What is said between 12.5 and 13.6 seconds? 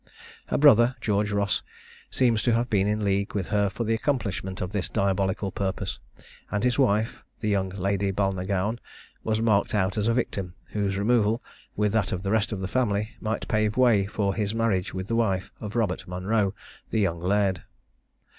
of the family, might